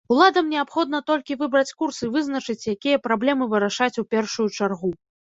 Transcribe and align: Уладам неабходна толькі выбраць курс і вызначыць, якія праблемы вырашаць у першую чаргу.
Уладам 0.13 0.47
неабходна 0.51 0.99
толькі 1.09 1.35
выбраць 1.41 1.75
курс 1.81 1.99
і 2.07 2.09
вызначыць, 2.15 2.69
якія 2.75 3.01
праблемы 3.05 3.43
вырашаць 3.51 3.91
у 4.03 4.05
першую 4.15 4.47
чаргу. 4.57 4.91